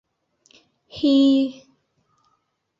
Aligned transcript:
—Һи-и! 1.01 1.37